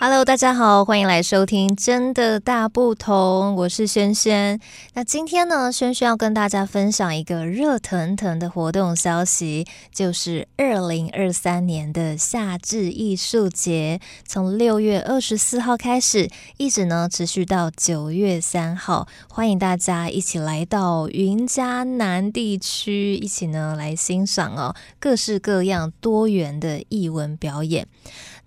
[0.00, 4.60] Hello，大家好，欢迎来收听《真的大不同》，我是轩轩。
[4.94, 27.88] 那今天呢，轩轩要跟大家分享一个热腾腾的活动消息，就是二零二三年的夏至艺术节，从六月二十四号开始，一直呢持续到九月三号，欢迎大家一起来到云嘉南地区，一起呢来欣赏哦各式各样多元的艺文表演。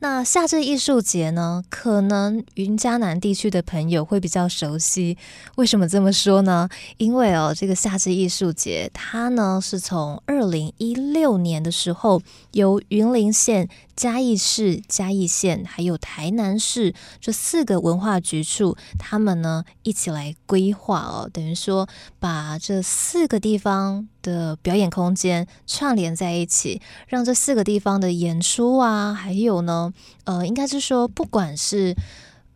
[0.04, 5.16] 那夏至艺术节呢，可能云嘉南地区的朋友会比较熟悉。
[5.58, 6.68] 为什么这么说呢？
[6.98, 12.20] 因为哦，这个夏至艺术节，它呢是从二零一六年的时候，
[12.54, 13.70] 由云林县、
[14.02, 21.88] 嘉义市、嘉义县还有台南市这四个文化局处，他们呢一起来规划哦，等于说
[22.20, 29.94] 把这四个地方的表演空间串联在一起，让这四个地方的演出啊，还有呢，
[30.24, 31.96] 呃，应该是说不管是。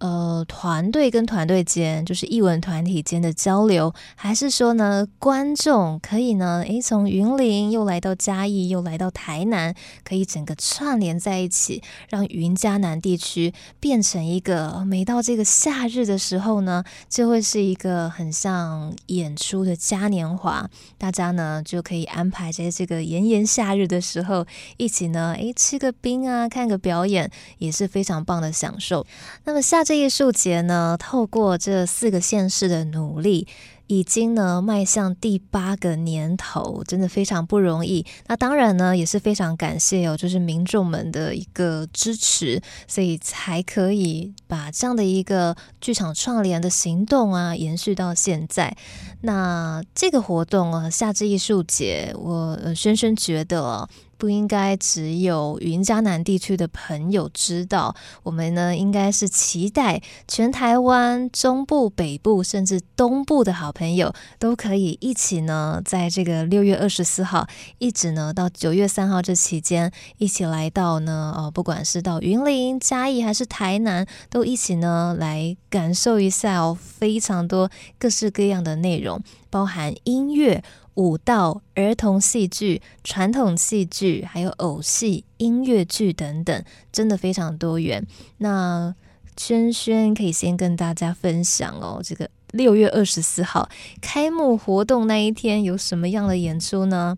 [0.05, 24.45] 呃，团队跟团队间，就是艺文团体间的交流，还是说呢，观众可以呢，诶，从云林又来到嘉义，又来到台南，可以整个串联在一起，让云嘉南地区变成一个，每到这个夏日的时候呢，就会是一个很像演出的嘉年华，大家呢就可以安排在这个炎炎夏日的时候，
[24.77, 29.03] 一起呢，诶，吃个冰啊，看个表演，也是非常棒的享受。
[29.45, 29.85] 那么夏。
[29.85, 33.47] 这艺术节呢，透过这四个县市的努力，
[33.87, 38.05] 已经呢迈向第八个年头，真的非常不容易。
[38.27, 48.75] 那当然呢，也是非常感谢哦，就是民众们的一个支持，所以才可以把这样的一个剧场串联的行动啊，延续到现在。
[49.21, 53.87] 那这个活动啊，夏至艺术节，我深深觉得。
[54.17, 57.93] 不应该只有云嘉南地区的朋友知道，
[58.23, 67.47] 我们呢应该是期待全台湾中部、北部甚至东部的好朋友都可以一起呢，在这个六月二十四号
[67.77, 77.69] 一直呢到九月三号这期间，一起来到呢哦，不管是到云林、嘉义还是台南，都一起呢来感受一下哦，非常多
[77.99, 79.21] 各式各样的内容，
[79.51, 80.63] 包含音乐。
[80.95, 88.07] 舞蹈、儿童戏剧、传统戏剧，还有偶戏、音乐剧等等，真的非常多元。
[88.37, 88.95] 那
[89.35, 93.69] 轩轩可以先跟大家分享哦，这个六月二十四号
[94.01, 97.17] 开幕活动那一天有什么样的演出呢？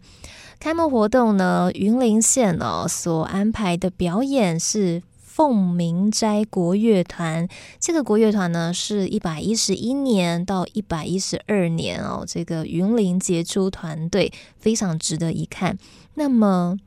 [0.59, 5.01] 开幕活动呢，云林县哦所安排的表演是。
[5.37, 7.47] 凤鸣斋国乐团，
[7.79, 15.77] 这个国乐团呢是一百一十一年到一百一十二年哦，这个云林杰出团队非常值得一看。
[16.15, 16.79] 那么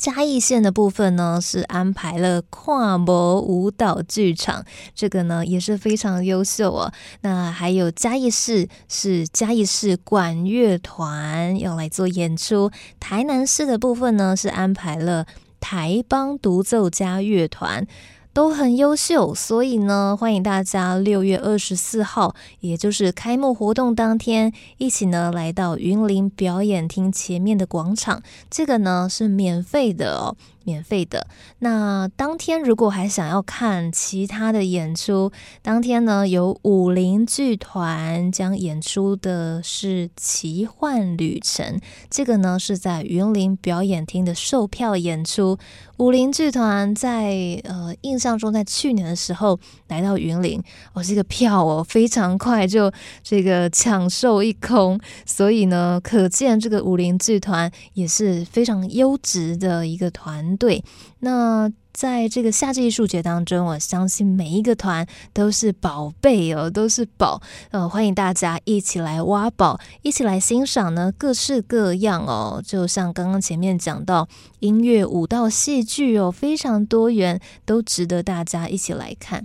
[0.00, 6.90] 嘉义县的部分呢是安排了跨模舞蹈剧场，这个呢也是非常优秀哦。
[7.20, 15.26] 那还有嘉义市是嘉义市管乐团要来做演出，台南市的部分呢是安排了。
[15.60, 17.86] 台邦独奏家乐团
[18.32, 30.36] 都很优秀，所以呢，欢迎大家六月二十四号，也就是开幕活动当天，一起呢来到云林表演厅前面的广场，这个呢是免费的哦。
[30.62, 31.26] 免费的。
[31.60, 35.32] 那当天如果还想要看其他的演出，
[35.62, 41.66] 当天呢有武林剧团将演出的是《奇幻旅程》，
[42.10, 45.58] 这个呢是在云林表演厅的售票演出。
[45.96, 49.58] 武林剧团在呃印像中在去年的时候
[49.88, 52.92] 来到云林，哦这个票哦非常快就
[53.22, 60.84] 这个抢售一空，所以呢可见这个武林剧团也是非常优质的一个团队，
[61.20, 67.42] 那在这个夏季艺术节当中，我相信每一个团都是宝贝哦，都是宝。
[67.72, 72.62] 呃，欢迎大家一起来挖宝，一起来欣赏呢，各式各样哦。
[72.64, 74.26] 就像刚刚前面讲到，
[74.60, 79.44] 音乐、舞蹈、戏剧哦，非常多元，都值得大家一起来看。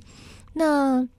[0.53, 1.09] 那。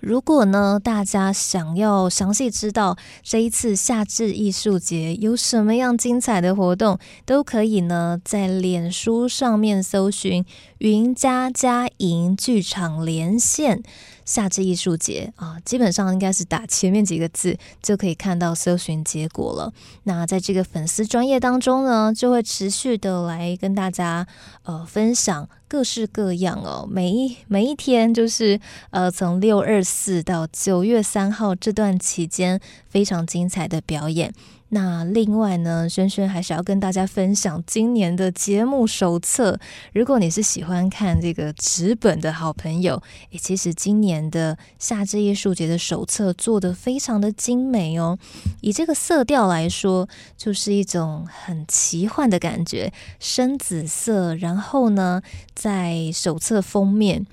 [0.00, 10.44] 如果呢，大家想要详细知道这一次夏至艺术节有什么样精彩的活动，都可以呢在脸书上面搜寻
[10.82, 13.80] “云嘉嘉莹剧场连线
[14.24, 19.72] 夏至艺术节”啊，基本上应该是打前面几个字就可以看到搜寻结果了。
[20.02, 24.26] 那在这个粉丝专业当中呢，就会持续的来跟大家
[24.64, 25.48] 呃分享。
[25.68, 34.34] 各式各样哦，每一每一天就是呃，从六二四到九月三号这段期间，非常精彩的表演。
[34.74, 39.60] 那另外呢，轩轩还是要跟大家分享今年的节目手册。
[39.92, 42.94] 如果你是喜欢看这个纸本的好朋友，
[43.32, 48.18] 诶，其实今年的夏至艺术节的手册做得非常的精美哦。
[48.62, 50.08] 以这个色调来说，
[50.38, 52.90] 就是一种很奇幻的感觉，
[53.20, 54.34] 深紫色。
[54.36, 55.20] 然后呢，
[55.54, 57.26] 在手册封面。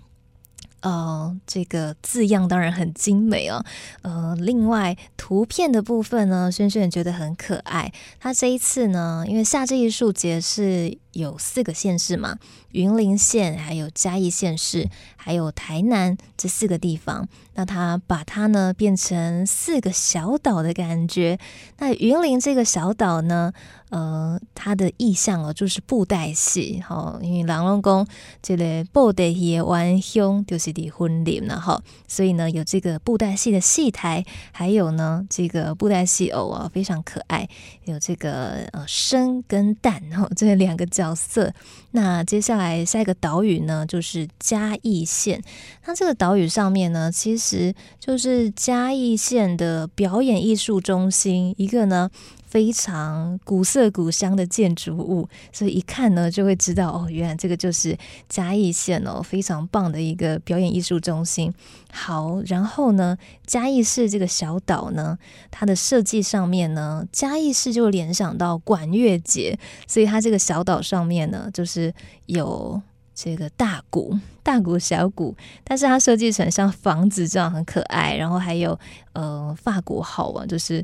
[0.82, 3.64] 呃，这个字样当然很精美哦。
[4.02, 7.92] 呃，另外图片的部分呢，轩轩觉得很可爱。
[8.20, 12.38] 他这一次呢，因为夏至艺术节是有四个县市嘛，
[12.72, 17.28] 云林县、还有嘉义县市，还有台南这四个地方。
[17.56, 21.38] 那他把它呢变成四个小岛的感觉。
[21.80, 23.52] 那云林这个小岛呢，
[23.90, 26.82] 呃，它的意象哦，就是布袋戏。
[26.88, 28.08] 好、哦，因为人拢讲
[28.42, 37.50] 这个布袋戏的原乡就是离婚林了哈，所以呢有这个布袋戏的戏台，还有呢这个布袋戏偶啊非常可爱，
[37.84, 41.54] 有这个呃生跟蛋哈这两个角色。
[41.92, 45.42] 那接下来下一个岛屿呢就是嘉义县，
[45.86, 52.10] 那这个岛屿上面呢其实就是嘉义县的表演艺术中心，一个呢。
[52.50, 57.96] 非常古色古香的建筑物，所以一看呢就会知道哦，原来这个就是
[58.28, 61.54] 嘉义县哦，非常棒的一个表演艺术中心。
[61.92, 63.16] 好，然后呢，
[63.46, 65.16] 嘉义市这个小岛呢，
[65.52, 71.94] 它的设计上面呢，嘉义市就联想到管乐节，所以它这个小岛上面呢，就是
[72.26, 72.82] 有
[73.14, 78.80] 这个大鼓、大鼓、小鼓，但是它设计成像房子这样很可爱，然后还有
[79.14, 80.84] 呃法国号啊，就是。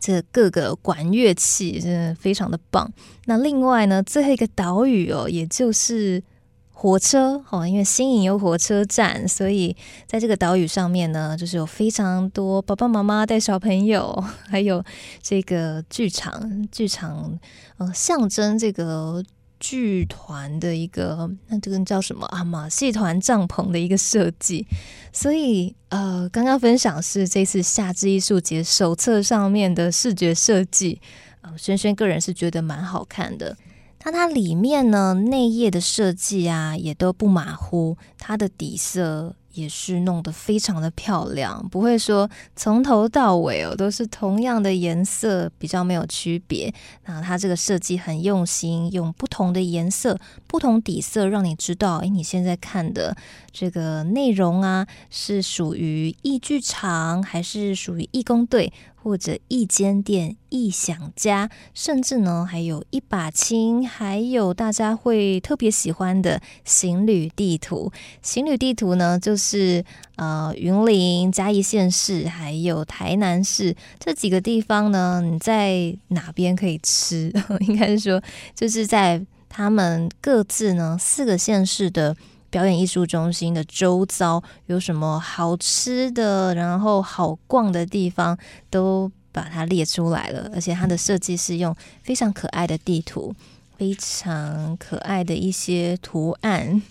[0.00, 2.90] 这各个管乐器真的非常的棒。
[3.26, 6.22] 那另外呢，最后一个岛屿哦，也就是
[6.70, 9.76] 火车哦，因为新营有火车站，所以
[10.06, 14.84] 在这个岛屿上面呢，就是有非常多爸爸妈妈带小朋友，还有
[15.22, 17.38] 这个剧场，剧场
[17.78, 19.22] 呃，象征这个。
[19.62, 22.42] 剧团的一个，那这个叫什么啊？
[22.42, 24.66] 马戏团帐篷的一个设计，
[25.12, 31.00] 所以呃，刚刚分享是这次夏至艺术节手册上面的视觉设计，
[31.42, 33.56] 呃，轩轩个人是觉得蛮好看的。
[34.02, 39.36] 那它里面呢，内页的设计啊，也都不马虎，它的底色。
[39.54, 46.72] 也是弄得非常的漂亮，不会说从头到尾哦都是同样的颜色，比较没有区别。
[47.06, 53.16] 那它这个设计很用心，用不同的颜色、不同底色，让你知道，诶，你现在看的
[53.50, 58.72] 这个内容啊，是属于艺剧场，还是属于义工队？
[59.02, 67.90] 或者一间店、一想家，甚至呢还有一把青，还有大家会特别喜欢的行旅地图。
[68.22, 69.84] 行旅地图呢，就是
[70.16, 77.32] 呃云林、嘉义县市，还有台南市这几个地方呢，你在哪边可以吃？
[77.66, 78.22] 应该是说，
[78.54, 82.16] 就是在他们各自呢四个县市的
[82.52, 88.36] 表演艺术中心的周遭有什么好吃的，然后好逛的地方，
[88.68, 90.50] 都把它列出来了。
[90.54, 93.34] 而且它的设计是用非常可爱的地图，
[93.78, 96.82] 非常可爱的一些图案，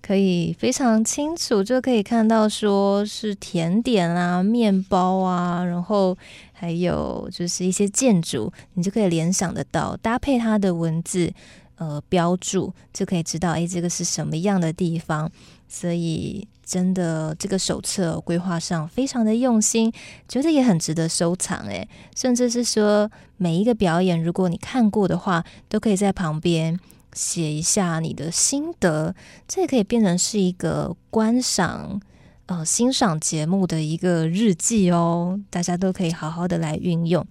[0.00, 6.16] 可以非常清楚就可以看到，说是甜点啊、面包啊，然后
[6.52, 11.32] 还有就是一些建筑，你就可以联想得到，搭配它的文字。
[11.82, 15.28] 呃，标注就可以知道，哎，这个是什么样的地方。
[15.68, 19.92] 所以，真的这个手册规划上非常的用心，
[20.28, 21.66] 觉得也很值得收藏。
[21.66, 26.78] 哎，甚至是说每一个表演，如果你看过的话，都可以在旁边
[27.14, 29.12] 写一下你的心得。
[29.48, 32.00] 这也可以变成是一个观赏、
[32.46, 35.40] 呃，欣赏节目的一个日记哦。
[35.50, 37.26] 大家都可以好好的来运用。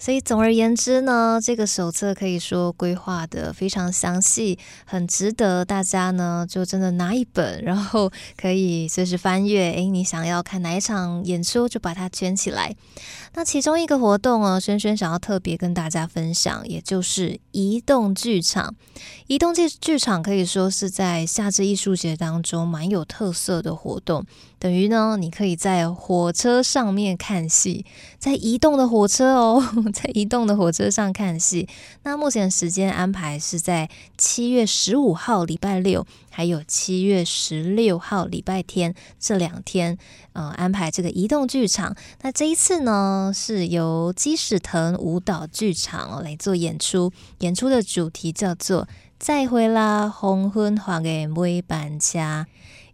[0.00, 9.72] 所以总而言之呢，这个手册可以说规划得非常详细，很值得大家呢就真的拿一本，然后可以随时翻阅。
[9.72, 12.74] 诶，你想要看哪一场演出，就把它圈起来。
[13.34, 18.74] 那其中一个活动哦，轩轩想要特别跟大家分享，也就是移动剧场。
[19.26, 24.24] 移动剧剧场可以说是在夏至艺术节当中蛮有特色的活动。
[24.58, 27.86] 等于呢，你可以在火车上面看戏，
[28.18, 31.68] 在移动的火车哦， 在移动的火车上看戏。
[32.02, 39.98] 那目前时间安排是在七月十五号礼拜六，还有七月十六号礼拜天这两天，
[40.32, 41.94] 呃，安排这个移动剧场。
[42.22, 52.46] 那这一次呢，是由基史腾舞蹈剧场来做演出，演出的主题叫做再会啦，黄昏花的尾班车。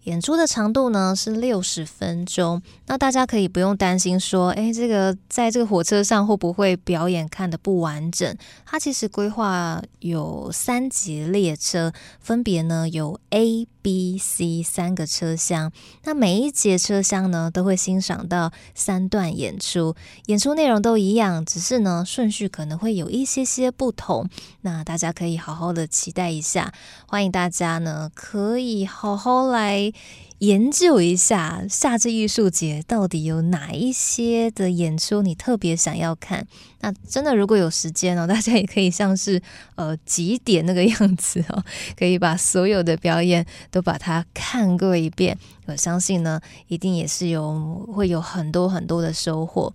[0.07, 8.37] 演出的长度呢是六十分钟，那大家可以不用担心说，诶，这个在这个火车上会不会表演看的不完整？
[8.65, 15.71] 它其实规划有三节列车，分别呢有 A、B、C 三个车厢，
[16.03, 24.29] 那每一节车厢呢都会欣赏到三段演出，演出内容都一样，只是呢顺序可能会有一些些不同，
[24.63, 26.75] 那大家可以好好的期待一下，
[27.07, 29.93] 欢迎大家呢可以好好来。
[30.41, 36.47] 研究一下夏至艺术节到底有哪一些的演出你特别想要看？
[36.81, 39.41] 那真的如果有时间哦， 大家也可以像是
[39.77, 41.65] 呃几点那个样子哦，
[41.99, 45.39] 可以把所有的表演都把它看过一遍。
[45.67, 49.73] 我相信呢，一定也是有会有很多很多的收获。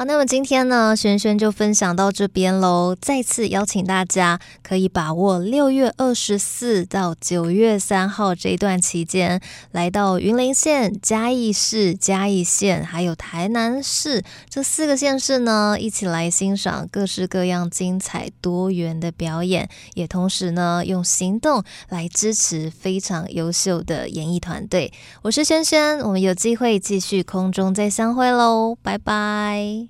[0.00, 2.96] 好，那么今天呢，瑄瑄就分享到这边喽。
[2.98, 9.38] 再次邀请大家可以把握六月二十四到九月三号这一段期间，
[9.72, 24.90] 来到云林县、嘉义市、嘉义县还有台南市这四个县市呢，一起来欣赏各式各样精彩多元的表演，也同时呢，用行动来支持非常优秀的演艺团队。
[25.20, 29.89] 我是萱萱，我们有机会继续空中再相会喽，拜拜。